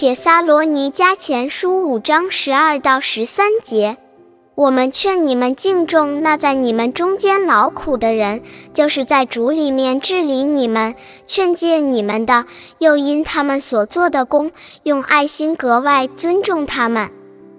[0.00, 3.96] 铁撒罗尼迦前书五章十二到十三节，
[4.54, 10.94] 我们劝你们敬重那在你们中间劳苦的人，就是在主里面治理你们、
[11.26, 12.46] 劝诫你们的，
[12.78, 14.52] 又因他们所做的功，
[14.84, 17.10] 用爱心格外尊重他们。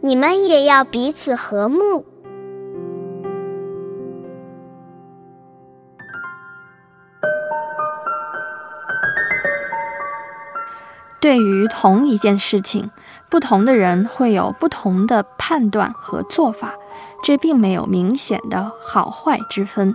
[0.00, 2.06] 你们也要彼此和睦。
[11.22, 12.90] 对于同一件事情，
[13.30, 16.74] 不同的人会有不同的判断和做法，
[17.22, 19.94] 这并没有明显的好坏之分。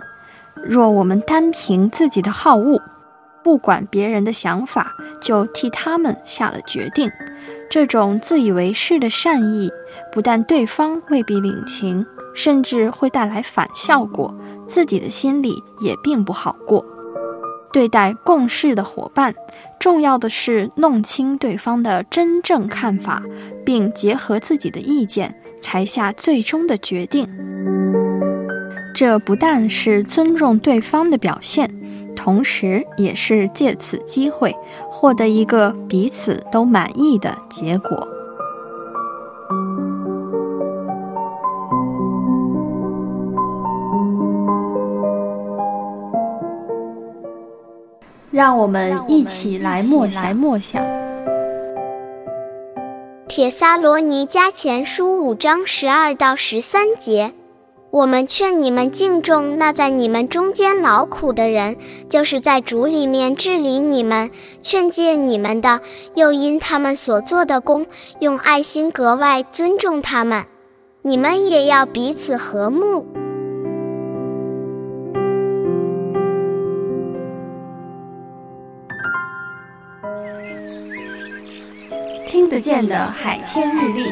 [0.54, 2.80] 若我们单凭自己的好恶，
[3.44, 7.12] 不管别人的想法，就替他们下了决定，
[7.68, 9.70] 这种自以为是的善意，
[10.10, 14.34] 不但对方未必领情，甚至会带来反效果，
[14.66, 16.82] 自己的心里也并不好过。
[17.72, 19.34] 对待共事的伙伴，
[19.78, 23.22] 重要的是弄清对方的真正看法，
[23.64, 27.28] 并结合自己的意见，才下最终的决定。
[28.94, 31.72] 这不但是尊重对方的表现，
[32.16, 34.52] 同时也是借此机会
[34.90, 38.17] 获得一个彼此都满意的结果。
[48.30, 50.36] 让我们一起来默想。
[50.36, 50.84] 默想。
[53.26, 57.32] 铁撒罗尼迦前书五章十二到十三节，
[57.90, 61.76] 我们劝你们敬重那在你们中间劳苦的人，
[62.08, 64.30] 就是在主里面治理你们、
[64.60, 65.80] 劝诫你们的，
[66.14, 67.86] 又因他们所做的功，
[68.18, 70.44] 用爱心格外尊重他们。
[71.02, 73.06] 你们也要彼此和睦。
[82.48, 84.10] 听得见的海天日历，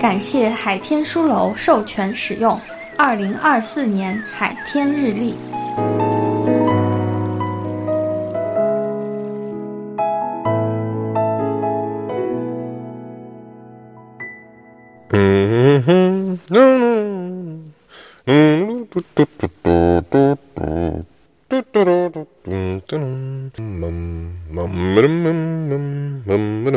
[0.00, 2.58] 感谢海天书楼授权使用
[2.96, 5.34] 二零二四年海天日历。
[15.10, 17.64] 嗯哼，嗯
[18.24, 21.04] 嗯，嘟嘟嘟嘟嘟嘟。
[21.48, 22.98] 嘟嘟嘟嘟嘟嘟嘟
[23.54, 23.62] 嘟嘟
[24.52, 25.30] 嘟嘟嘟
[25.68, 25.78] 嘟
[26.26, 26.34] 嘟
[26.64, 26.76] 嘟嘟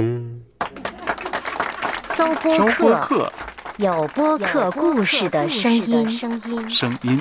[2.07, 3.33] 搜播客，
[3.77, 6.07] 有播客故事的声音。
[6.69, 7.19] 声音。